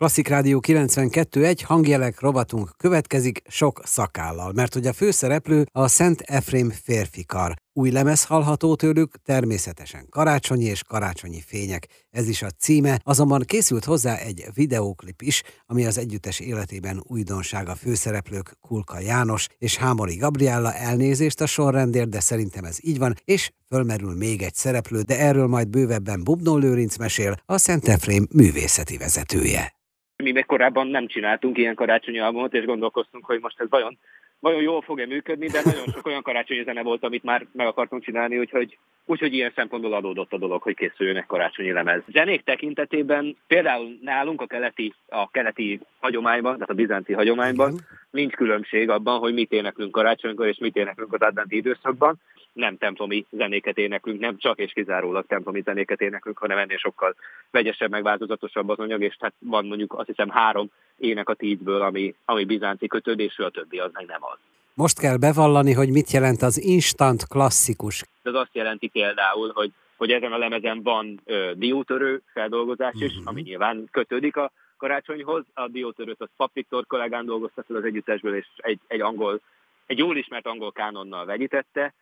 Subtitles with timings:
[0.00, 6.70] Klasszik Rádió 92.1 hangjelek rovatunk következik sok szakállal, mert hogy a főszereplő a Szent Efrém
[6.70, 7.54] férfikar.
[7.72, 11.86] Új lemez hallható tőlük, természetesen karácsonyi és karácsonyi fények.
[12.10, 17.68] Ez is a címe, azonban készült hozzá egy videóklip is, ami az együttes életében újdonság
[17.68, 23.14] a főszereplők Kulka János és Hámori Gabriella elnézést a sorrendért, de szerintem ez így van,
[23.24, 28.26] és fölmerül még egy szereplő, de erről majd bővebben Bubnó Lőrinc mesél, a Szent Efrém
[28.30, 29.78] művészeti vezetője.
[30.22, 33.98] Mi még korábban nem csináltunk ilyen karácsonyi albumot, és gondolkoztunk, hogy most ez vajon,
[34.40, 38.02] vajon jól fog-e működni, de nagyon sok olyan karácsonyi zene volt, amit már meg akartunk
[38.04, 42.02] csinálni, úgyhogy, úgyhogy ilyen szempontból adódott a dolog, hogy készüljön egy karácsonyi lemez.
[42.06, 47.74] Zenék tekintetében például nálunk a keleti, a keleti hagyományban, tehát a bizánci hagyományban
[48.10, 52.20] nincs különbség abban, hogy mit éneklünk karácsonykor és mit éneklünk az adventi időszakban
[52.52, 57.14] nem templomi zenéket éneklünk, nem csak és kizárólag templomi zenéket éneklünk, hanem ennél sokkal
[57.50, 61.82] vegyesebb, meg változatosabb az anyag, és hát van mondjuk azt hiszem három ének a tízből,
[61.82, 64.38] ami, ami bizánci kötődésű, a többi az meg nem az.
[64.74, 68.04] Most kell bevallani, hogy mit jelent az instant klasszikus.
[68.22, 73.26] Ez azt jelenti például, hogy, hogy ezen a lemezen van ö, diótörő feldolgozás is, mm-hmm.
[73.26, 75.44] ami nyilván kötődik a karácsonyhoz.
[75.54, 79.40] A diótörőt az Pap Viktor kollégán dolgozta fel az együttesből, és egy, egy angol,
[79.86, 81.92] egy jól ismert angol kánonnal vegyítette,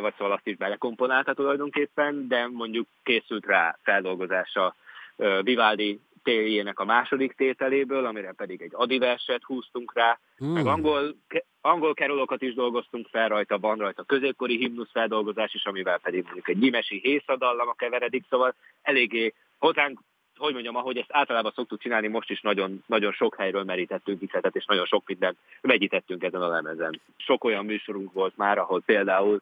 [0.00, 4.74] vagy szóval azt is belekomponálta tulajdonképpen, de mondjuk készült rá feldolgozása
[5.42, 10.52] Vivaldi téljének a második tételéből, amire pedig egy adiverset húztunk rá, hmm.
[10.52, 11.14] meg angol,
[11.60, 16.48] angol kerolokat is dolgoztunk fel rajta, van rajta középkori himnusz feldolgozás is, amivel pedig mondjuk
[16.48, 20.00] egy nyimesi hészadallama keveredik, szóval eléggé hozzánk
[20.38, 24.56] hogy mondjam, ahogy ezt általában szoktuk csinálni, most is nagyon, nagyon sok helyről merítettünk ikletet,
[24.56, 27.00] és nagyon sok mindent vegyítettünk ezen a lemezen.
[27.16, 29.40] Sok olyan műsorunk volt már, ahol például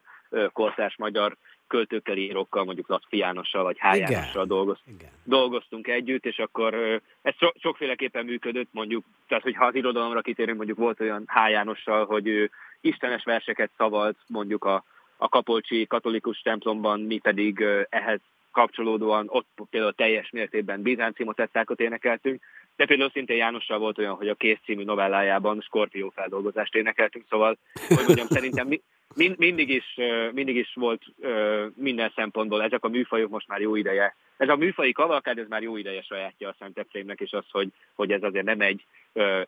[0.53, 3.97] kortárs magyar költőkkel, írókkal, mondjuk Latfi Jánossal vagy H.
[3.97, 6.73] Jánossal dolgoztunk, dolgoztunk együtt, és akkor
[7.21, 11.49] ez so, sokféleképpen működött, mondjuk, tehát hogyha az irodalomra kitérünk, mondjuk volt olyan H.
[11.49, 14.83] Jánossal, hogy ő istenes verseket szavalt mondjuk a,
[15.17, 18.19] a Kapolcsi katolikus templomban, mi pedig ehhez
[18.51, 22.41] kapcsolódóan ott például teljes mértékben bizánci motettákat énekeltünk,
[22.75, 27.57] de például szintén Jánossal volt olyan, hogy a Kész című novellájában Skorpió feldolgozást énekeltünk, szóval,
[27.87, 28.81] hogy mondjam, szerintem mi,
[29.15, 29.99] mind, mindig, is,
[30.31, 31.03] mindig is volt
[31.75, 34.15] minden szempontból, ezek a műfajok most már jó ideje.
[34.37, 37.67] Ez a műfai kavalkád, ez már jó ideje sajátja a Szent Efrémnek, és az, hogy,
[37.93, 38.85] hogy ez azért nem egy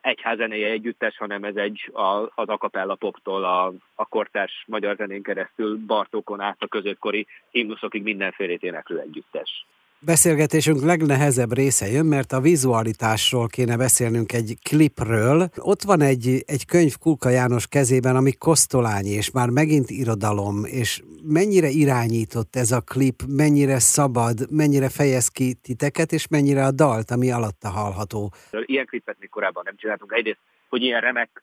[0.00, 5.78] egyházenéje együttes, hanem ez egy a, az akapella poptól a, a kortárs magyar zenén keresztül
[5.86, 9.66] Bartókon át a középkori himnuszokig mindenfélét éneklő együttes.
[10.04, 15.48] Beszélgetésünk legnehezebb része jön, mert a vizualitásról kéne beszélnünk egy klipről.
[15.56, 21.02] Ott van egy, egy könyv Kulka János kezében, ami kosztolányi, és már megint irodalom, és
[21.22, 27.10] mennyire irányított ez a klip, mennyire szabad, mennyire fejez ki titeket, és mennyire a dalt,
[27.10, 28.32] ami alatta hallható.
[28.50, 30.12] Ilyen klipet még korábban nem csináltunk.
[30.12, 31.42] Egyrészt, hogy ilyen remek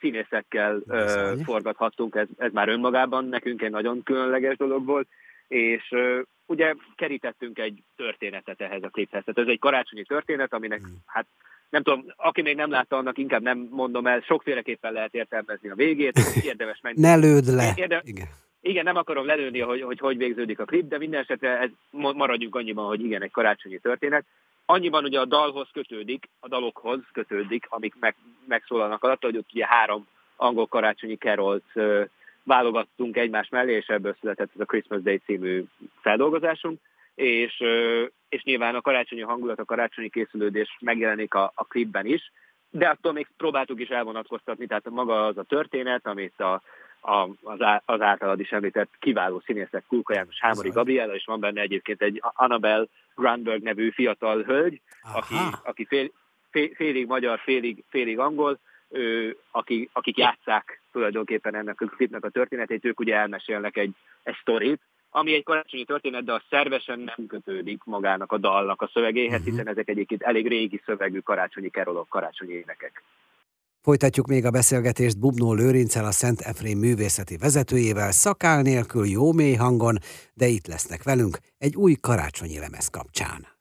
[0.00, 5.08] színészekkel ö, forgathattunk, ez, ez már önmagában nekünk egy nagyon különleges dolog volt,
[5.48, 5.94] és
[6.48, 9.24] ugye kerítettünk egy történetet ehhez a kliphez.
[9.24, 10.94] Tehát ez egy karácsonyi történet, aminek mm.
[11.06, 11.26] hát
[11.68, 15.74] nem tudom, aki még nem látta, annak inkább nem mondom el, sokféleképpen lehet értelmezni a
[15.74, 16.18] végét,
[16.50, 17.00] érdemes menni.
[17.00, 17.72] ne lőd le!
[17.76, 18.00] Érde...
[18.04, 18.26] Igen.
[18.60, 22.54] igen, nem akarom lelőni, hogy, hogy hogy végződik a klip, de minden esetre ez maradjunk
[22.54, 24.24] annyiban, hogy igen, egy karácsonyi történet.
[24.66, 28.14] Annyiban ugye a dalhoz kötődik, a dalokhoz kötődik, amik meg,
[28.46, 30.06] megszólalnak alatt, hogy ott ugye három
[30.36, 31.72] angol karácsonyi kerolt
[32.48, 35.64] válogattunk egymás mellé, és ebből született ez a Christmas Day című
[36.00, 36.80] feldolgozásunk,
[37.14, 37.62] és,
[38.28, 42.32] és nyilván a karácsonyi hangulat, a karácsonyi készülődés megjelenik a, a klipben is,
[42.70, 46.62] de attól még próbáltuk is elvonatkoztatni, tehát maga az a történet, amit a,
[47.00, 51.40] a, az, á, az általad is említett kiváló színészek Kulka János, Hámori Gabriela, és van
[51.40, 54.80] benne egyébként egy Annabel Grandberg nevű fiatal hölgy,
[55.14, 56.10] aki, aki fél,
[56.50, 58.58] fél, félig magyar, félig, félig angol,
[58.90, 64.36] ő, akik, akik játszák tulajdonképpen ennek a klipnek a történetét, ők ugye elmesélnek egy, egy
[64.40, 69.40] sztorit, ami egy karácsonyi történet, de a szervesen nem kötődik magának a dalnak a szövegéhez,
[69.40, 69.46] uh-huh.
[69.46, 73.02] hiszen ezek egyébként elég régi szövegű karácsonyi kerolok, karácsonyi énekek.
[73.82, 79.54] Folytatjuk még a beszélgetést Bubnó Lőrincel, a Szent Efrém művészeti vezetőjével, szakál nélkül, jó mély
[79.54, 79.96] hangon,
[80.34, 83.57] de itt lesznek velünk egy új karácsonyi lemez kapcsán.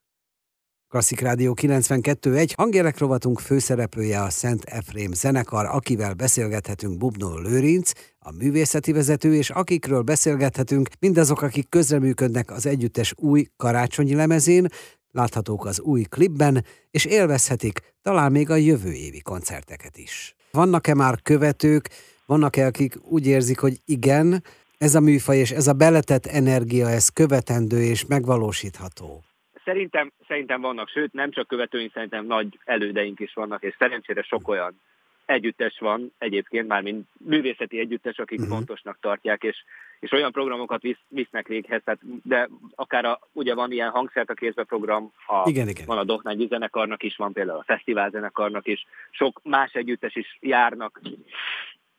[0.90, 8.32] Klasszik Rádió 92.1 hangjelek rovatunk főszereplője a Szent Efrém zenekar, akivel beszélgethetünk Bubnó Lőrinc, a
[8.32, 14.68] művészeti vezető, és akikről beszélgethetünk, mindazok, akik közreműködnek az együttes új karácsonyi lemezén,
[15.12, 20.36] láthatók az új klipben, és élvezhetik talán még a jövő évi koncerteket is.
[20.52, 21.90] Vannak-e már követők,
[22.26, 24.44] vannak-e, akik úgy érzik, hogy igen,
[24.78, 29.22] ez a műfaj és ez a beletett energia, ez követendő és megvalósítható?
[29.68, 34.48] Szerintem, szerintem vannak, sőt nem csak követőink, szerintem nagy elődeink is vannak, és szerencsére sok
[34.48, 34.80] olyan
[35.26, 38.56] együttes van egyébként, már mint művészeti együttes, akik uh-huh.
[38.56, 39.64] fontosnak tartják, és,
[40.00, 44.34] és olyan programokat visz, visznek véghez, tehát, de akár a, ugye van ilyen hangszert a
[44.34, 45.86] kézbe program, a, igen, igen.
[45.86, 50.38] van a Dohnányi zenekarnak is, van például a fesztivál zenekarnak is, sok más együttes is
[50.42, 51.02] járnak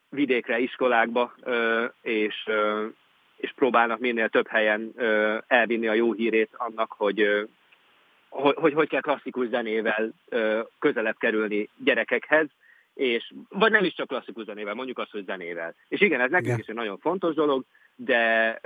[0.08, 1.34] vidékre, iskolákba,
[2.02, 2.48] és,
[3.38, 4.92] és próbálnak minél több helyen
[5.46, 7.48] elvinni a jó hírét annak, hogy
[8.28, 10.12] hogy, hogy, hogy kell klasszikus zenével
[10.78, 12.46] közelebb kerülni gyerekekhez,
[12.94, 15.74] és, vagy nem is csak klasszikus zenével, mondjuk azt, hogy zenével.
[15.88, 16.58] És igen, ez nekünk igen.
[16.58, 17.64] is egy nagyon fontos dolog,
[17.96, 18.58] de,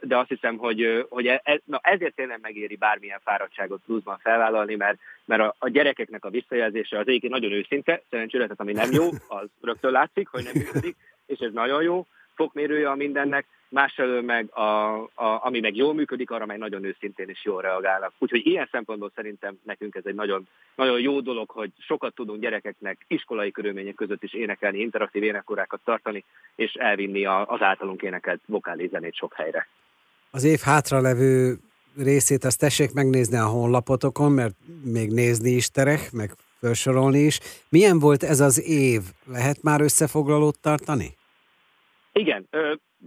[0.00, 4.98] de azt hiszem, hogy, hogy ez, na ezért tényleg megéri bármilyen fáradtságot pluszban felvállalni, mert,
[5.24, 9.08] mert a, a gyerekeknek a visszajelzése az egyébként nagyon őszinte, szerencsére, tehát ami nem jó,
[9.40, 10.96] az rögtön látszik, hogy nem működik,
[11.26, 12.06] és ez nagyon jó,
[12.38, 17.28] fokmérője a mindennek, másfelől meg, a, a, ami meg jól működik, arra meg nagyon őszintén
[17.28, 18.12] is jól reagálnak.
[18.18, 23.04] Úgyhogy ilyen szempontból szerintem nekünk ez egy nagyon, nagyon jó dolog, hogy sokat tudunk gyerekeknek
[23.06, 26.24] iskolai körülmények között is énekelni, interaktív énekkorákat tartani,
[26.56, 29.68] és elvinni az általunk énekelt vokális zenét sok helyre.
[30.30, 31.56] Az év hátralevő
[31.96, 34.54] részét azt tessék megnézni a honlapotokon, mert
[34.84, 36.30] még nézni is terek, meg
[36.60, 37.40] felsorolni is.
[37.68, 39.00] Milyen volt ez az év?
[39.26, 41.16] Lehet már összefoglalót tartani?
[42.18, 42.48] Igen,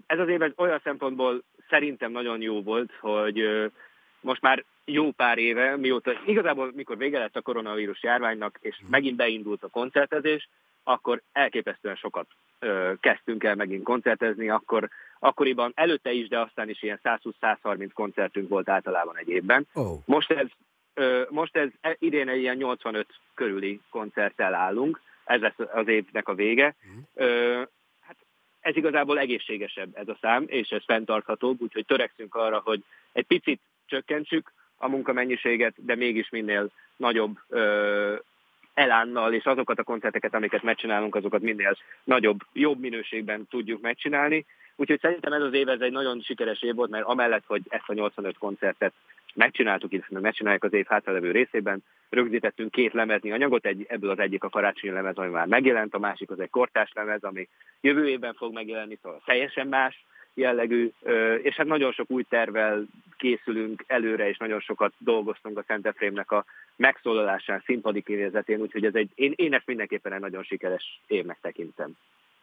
[0.06, 3.70] ez az év olyan szempontból szerintem nagyon jó volt, hogy
[4.22, 8.92] most már jó pár éve, mióta igazából mikor vége lett a koronavírus járványnak, és mhm.
[8.92, 10.50] megint beindult a koncertezés,
[10.84, 12.28] akkor elképesztően sokat
[12.60, 18.50] ö, kezdtünk el megint koncertezni, akkor akkoriban előtte is, de aztán is ilyen 120-130 koncertünk
[18.50, 19.68] volt általában egy évben.
[19.74, 20.00] Oh.
[20.06, 20.48] Most ez
[20.94, 26.28] ö, most ez e, idén egy ilyen 85 körüli koncerttel állunk, ez lesz az évnek
[26.28, 26.76] a vége.
[26.88, 27.00] Mm.
[27.14, 27.62] Ö,
[28.62, 33.60] ez igazából egészségesebb ez a szám, és ez fenntarthatóbb, úgyhogy törekszünk arra, hogy egy picit
[33.86, 38.16] csökkentsük a munkamennyiséget, de mégis minél nagyobb ö,
[38.74, 44.46] elánnal, és azokat a koncerteket, amiket megcsinálunk, azokat minél nagyobb, jobb minőségben tudjuk megcsinálni.
[44.76, 47.90] Úgyhogy szerintem ez az év ez egy nagyon sikeres év volt, mert amellett, hogy ezt
[47.90, 48.94] a 85 koncertet
[49.36, 54.44] megcsináltuk, illetve megcsináljuk az év hátralevő részében, rögzítettünk két lemezni anyagot, egy, ebből az egyik
[54.44, 57.48] a karácsonyi lemez, ami már megjelent, a másik az egy kortás lemez, ami
[57.82, 60.92] jövő évben fog megjelenni, szóval teljesen más jellegű,
[61.42, 62.86] és hát nagyon sok új tervel
[63.18, 66.46] készülünk előre, és nagyon sokat dolgoztunk a Szent Efrémnek a
[66.76, 71.92] megszólalásán, színpadi kinézetén, úgyhogy ez egy, én, én ezt mindenképpen egy nagyon sikeres évnek tekintem.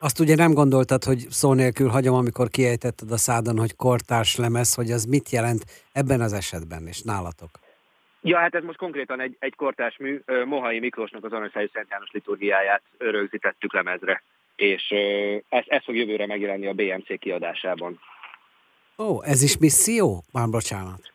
[0.00, 4.74] Azt ugye nem gondoltad, hogy szó nélkül hagyom, amikor kiejtetted a szádon, hogy kortárs lemez,
[4.74, 7.50] hogy az mit jelent ebben az esetben, és nálatok?
[8.22, 10.20] Ja, hát ez most konkrétan egy, egy kortárs mű.
[10.44, 14.22] Mohai Miklósnak az Aranyszájú Szent János liturgiáját rögzítettük lemezre,
[14.56, 14.94] és
[15.48, 18.00] ez, ez fog jövőre megjelenni a BMC kiadásában.
[18.98, 20.24] Ó, ez is misszió?
[20.32, 21.12] Már bocsánat.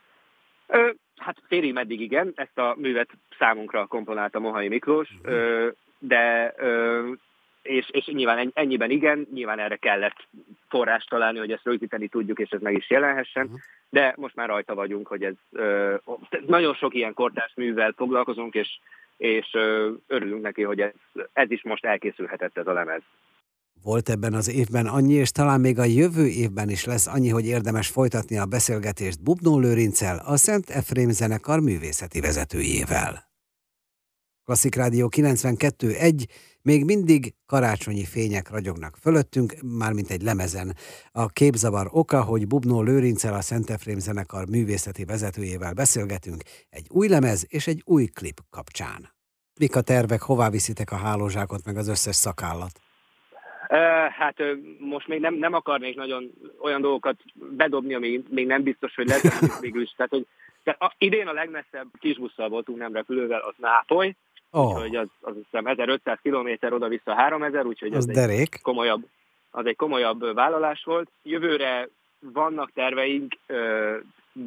[0.67, 3.09] Ö, hát félig meddig igen, ezt a művet
[3.39, 5.33] számunkra komponálta Mohai Miklós, uh-huh.
[5.33, 5.69] ö,
[5.99, 7.11] de ö,
[7.63, 10.27] és, és nyilván ennyiben igen, nyilván erre kellett
[10.69, 13.59] forrást találni, hogy ezt rögzíteni tudjuk, és ez meg is jelenhessen, uh-huh.
[13.89, 15.95] de most már rajta vagyunk, hogy ez ö,
[16.47, 18.79] nagyon sok ilyen kortárs művel foglalkozunk, és,
[19.17, 20.91] és ö, örülünk neki, hogy ez,
[21.33, 23.01] ez is most elkészülhetett ez a lemez.
[23.83, 27.45] Volt ebben az évben annyi, és talán még a jövő évben is lesz annyi, hogy
[27.45, 33.32] érdemes folytatni a beszélgetést Bubnó Lőrincel, a Szent Efrém zenekar művészeti vezetőjével.
[34.45, 36.25] Klasszik Rádió 92.1,
[36.61, 40.73] még mindig karácsonyi fények ragyognak fölöttünk, mármint egy lemezen.
[41.11, 47.07] A képzavar oka, hogy Bubnó Lőrincel a Szent Efrém zenekar művészeti vezetőjével beszélgetünk egy új
[47.07, 49.01] lemez és egy új klip kapcsán.
[49.59, 52.71] Mik a tervek, hová viszitek a hálózsákot meg az összes szakállat?
[54.09, 54.35] Hát
[54.79, 56.31] most még nem, nem akarnék nagyon
[56.61, 59.91] olyan dolgokat bedobni, ami még nem biztos, hogy lesz, mégis.
[59.91, 60.27] Tehát, hogy
[60.63, 64.15] tehát a, idén a legmesszebb kisbusszal voltunk, nem repülővel, az Nápoly,
[64.55, 64.73] Oh.
[64.73, 69.05] Úgyhogy az, az hiszem 1500 km oda-vissza 3000, úgyhogy az, az egy komolyabb,
[69.51, 71.09] az egy komolyabb vállalás volt.
[71.23, 73.35] Jövőre vannak terveink,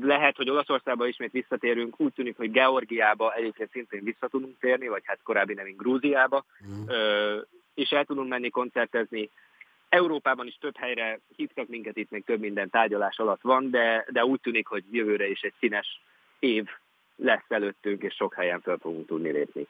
[0.02, 5.02] lehet, hogy Olaszországba ismét visszatérünk, úgy tűnik, hogy Georgiába egyébként szintén vissza tudunk térni, vagy
[5.04, 6.86] hát korábbi nevén Grúziába, mm.
[7.74, 9.30] és el tudunk menni koncertezni.
[9.88, 14.24] Európában is több helyre hívtak minket, itt még több minden tárgyalás alatt van, de, de
[14.24, 16.00] úgy tűnik, hogy jövőre is egy színes
[16.38, 16.64] év
[17.16, 19.66] lesz előttünk, és sok helyen fel fogunk tudni lépni.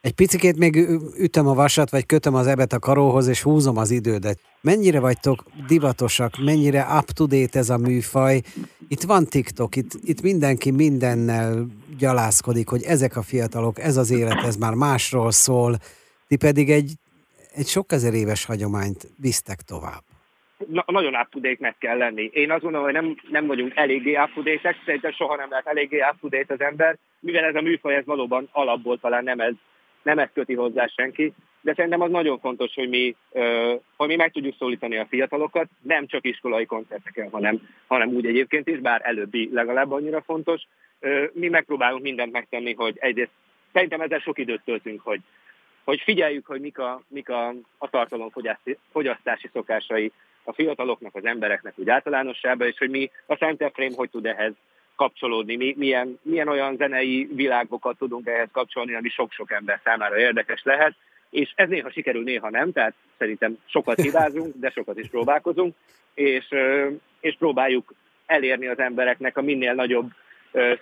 [0.00, 0.76] Egy picikét még
[1.18, 4.38] ütöm a vasat, vagy kötöm az ebet a karóhoz, és húzom az idődet.
[4.60, 8.40] Mennyire vagytok divatosak, mennyire up-to-date ez a műfaj?
[8.88, 11.66] Itt van TikTok, itt, itt mindenki mindennel
[11.98, 15.76] gyalászkodik, hogy ezek a fiatalok, ez az élet, ez már másról szól.
[16.28, 16.92] Ti pedig egy,
[17.54, 20.02] egy sok ezer éves hagyományt visztek tovább.
[20.66, 22.30] na, nagyon up kell lenni.
[22.32, 24.30] Én azt gondolom, hogy nem, nem vagyunk eléggé up
[24.84, 28.98] szerintem soha nem lehet eléggé up az ember, mivel ez a műfaj ez valóban alapból
[28.98, 29.54] talán nem ez,
[30.08, 33.16] nem ez köti hozzá senki, de szerintem az nagyon fontos, hogy mi,
[33.96, 38.68] hogy mi meg tudjuk szólítani a fiatalokat, nem csak iskolai koncerteken, hanem, hanem úgy egyébként
[38.68, 40.62] is, bár előbbi legalább annyira fontos.
[41.32, 43.30] Mi megpróbálunk mindent megtenni, hogy egyrészt
[43.72, 45.20] szerintem ezzel sok időt töltünk, hogy,
[45.84, 47.48] hogy figyeljük, hogy mik a, mik a,
[47.78, 50.12] a tartalomfogyasztási szokásai
[50.44, 54.52] a fiataloknak, az embereknek úgy általánosságban, és hogy mi a Szent Efrém hogy tud ehhez
[54.98, 60.62] kapcsolódni, mi, milyen, milyen olyan zenei világokat tudunk ehhez kapcsolni, ami sok-sok ember számára érdekes
[60.62, 60.94] lehet,
[61.30, 65.74] és ez néha sikerül, néha nem, tehát szerintem sokat hibázunk, de sokat is próbálkozunk,
[66.14, 66.48] és,
[67.20, 67.94] és próbáljuk
[68.26, 70.10] elérni az embereknek a minél nagyobb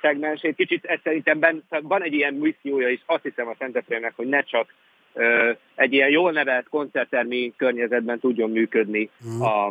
[0.00, 0.56] szegmensét.
[0.56, 4.42] Kicsit ez szerintem ben, van egy ilyen missziója is, azt hiszem a Szentefrémnek, hogy ne
[4.42, 4.75] csak
[5.75, 9.40] egy ilyen jól nevelt koncerttermi környezetben tudjon működni mm.
[9.40, 9.66] a,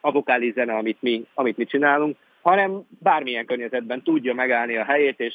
[0.00, 5.20] a vokális zene, amit mi, amit mi csinálunk, hanem bármilyen környezetben tudja megállni a helyét,
[5.20, 5.34] és,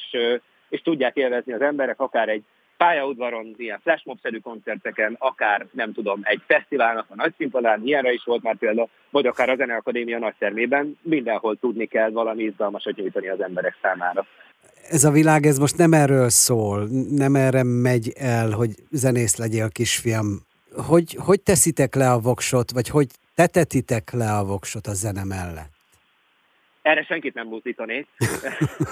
[0.70, 2.44] és tudják élvezni az emberek, akár egy
[2.78, 8.44] pályaudvaron, ilyen flashmob-szerű koncerteken, akár nem tudom, egy fesztiválnak a nagy színpadán, ilyenre is volt
[8.44, 13.42] már példa, vagy akár a Zeneakadémia nagy termében, mindenhol tudni kell valami izgalmasat nyújtani az
[13.42, 14.26] emberek számára.
[14.90, 19.70] Ez a világ, ez most nem erről szól, nem erre megy el, hogy zenész legyél,
[19.70, 20.26] kisfiam.
[20.88, 25.77] Hogy, hogy teszitek le a voksot, vagy hogy tetetitek le a voksot a zene mellett?
[26.88, 28.08] Erre senkit nem buzdítanék.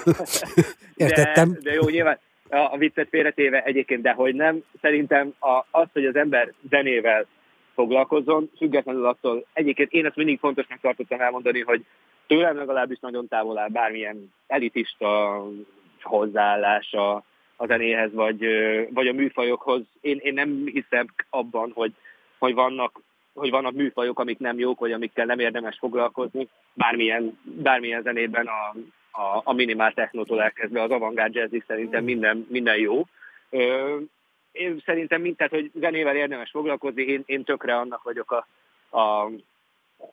[0.96, 1.52] Értettem.
[1.52, 4.62] De, de jó, nyilván a viccet félretéve egyébként, de hogy nem.
[4.80, 7.26] Szerintem a, az, hogy az ember zenével
[7.74, 11.84] foglalkozzon, függetlenül attól, egyébként én ezt mindig fontosnak tartottam elmondani, hogy
[12.26, 15.42] tőlem legalábbis nagyon távol áll bármilyen elitista
[16.02, 17.14] hozzáállása
[17.56, 18.46] a zenéhez, vagy,
[18.90, 19.82] vagy a műfajokhoz.
[20.00, 21.92] Én, én nem hiszem abban, hogy,
[22.38, 23.00] hogy vannak
[23.36, 26.48] hogy vannak műfajok, amik nem jók, vagy amikkel nem érdemes foglalkozni.
[26.72, 28.74] Bármilyen, bármilyen zenében a,
[29.20, 33.06] a, a minimál technótól elkezdve az avantgárd jazzig szerintem minden, minden jó.
[33.50, 33.96] Ö,
[34.52, 38.46] én szerintem mint, tehát, hogy zenével érdemes foglalkozni, én, én tökre annak vagyok a,
[38.98, 39.30] a,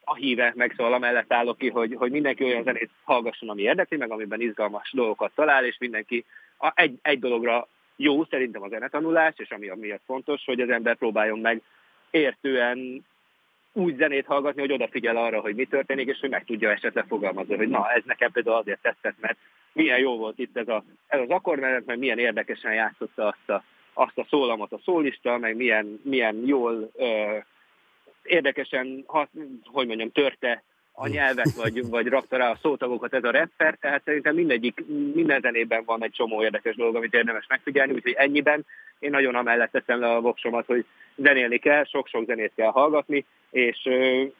[0.03, 3.97] a híve, meg szóval amellett állok ki, hogy, hogy mindenki olyan zenét hallgasson, ami érdekli,
[3.97, 6.25] meg amiben izgalmas dolgokat talál, és mindenki
[6.57, 10.95] a, egy, egy dologra jó szerintem a zenetanulás, és ami miatt fontos, hogy az ember
[10.95, 11.61] próbáljon meg
[12.11, 13.05] értően
[13.73, 17.55] úgy zenét hallgatni, hogy odafigyel arra, hogy mi történik, és hogy meg tudja esetleg fogalmazni,
[17.55, 19.37] hogy na, ez nekem például azért tetszett, mert
[19.73, 23.63] milyen jó volt itt ez, a, ez az akkordmenet, mert milyen érdekesen játszotta azt a,
[23.93, 27.37] azt a szólamot a szólista, meg milyen, milyen jól ö,
[28.23, 29.29] érdekesen, ha,
[29.63, 30.63] hogy mondjam, törte
[30.95, 34.83] a nyelvet, vagy, vagy rakta rá a szótagokat ez a rapper, tehát szerintem mindegyik,
[35.13, 38.65] minden zenében van egy csomó érdekes dolog, amit érdemes megfigyelni, úgyhogy ennyiben
[38.99, 40.85] én nagyon amellett teszem le a voksomat, hogy
[41.15, 43.89] zenélni kell, sok-sok zenét kell hallgatni, és,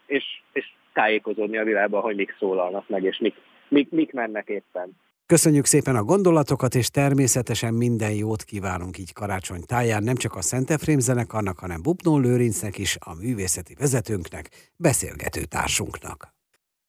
[0.05, 3.35] és, és tájékozódni a világban, hogy mik szólalnak meg, és mik,
[3.67, 4.91] mik, mik mennek éppen.
[5.25, 10.41] Köszönjük szépen a gondolatokat, és természetesen minden jót kívánunk így karácsony táján, nem csak a
[10.41, 16.33] Szent Efrém zenekarnak, hanem Bubnó Lőrincnek is, a művészeti vezetőnknek, beszélgető társunknak.